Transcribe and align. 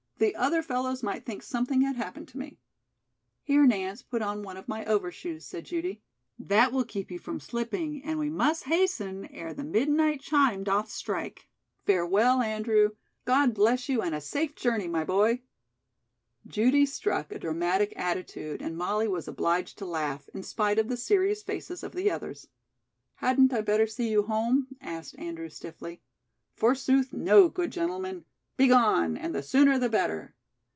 "The 0.21 0.35
other 0.35 0.61
fellows 0.61 1.01
might 1.01 1.25
think 1.25 1.41
something 1.41 1.81
had 1.81 1.95
happened 1.95 2.27
to 2.27 2.37
me." 2.37 2.59
"Here, 3.41 3.65
Nance, 3.65 4.03
put 4.03 4.21
on 4.21 4.43
one 4.43 4.55
of 4.55 4.67
my 4.67 4.85
overshoes," 4.85 5.47
said 5.47 5.63
Judy. 5.65 6.03
"That 6.37 6.71
will 6.71 6.85
keep 6.85 7.09
you 7.09 7.17
from 7.17 7.39
slipping 7.39 8.03
and 8.03 8.19
we 8.19 8.29
must 8.29 8.65
hasten 8.65 9.27
e'er 9.33 9.51
the 9.55 9.63
midnight 9.63 10.21
chime 10.21 10.63
doth 10.63 10.91
strike. 10.91 11.49
Farewell, 11.87 12.39
Andrew. 12.39 12.91
God 13.25 13.55
bless 13.55 13.89
you, 13.89 14.03
and 14.03 14.13
a 14.13 14.21
safe 14.21 14.53
journey, 14.53 14.87
my 14.87 15.03
boy." 15.03 15.41
Judy 16.45 16.85
struck 16.85 17.31
a 17.31 17.39
dramatic 17.39 17.91
attitude 17.97 18.61
and 18.61 18.77
Molly 18.77 19.07
was 19.07 19.27
obliged 19.27 19.79
to 19.79 19.87
laugh, 19.87 20.29
in 20.35 20.43
spite 20.43 20.77
of 20.77 20.87
the 20.87 20.97
serious 20.97 21.41
faces 21.41 21.81
of 21.81 21.93
the 21.95 22.11
others. 22.11 22.47
"Hadn't 23.15 23.53
I 23.53 23.61
better 23.61 23.87
see 23.87 24.09
you 24.11 24.21
home?" 24.21 24.67
asked 24.81 25.17
Andrew 25.17 25.49
stiffly. 25.49 25.99
"Forsooth, 26.53 27.11
no, 27.11 27.49
good 27.49 27.71
gentleman. 27.71 28.25
Begone, 28.57 29.17
and 29.17 29.33
the 29.33 29.41
sooner 29.41 29.79
the 29.79 29.89
better." 29.89 30.35